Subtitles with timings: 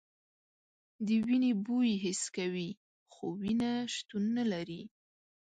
[1.05, 2.69] د وینې بوی حس کوي
[3.13, 4.81] خو وینه شتون نه لري.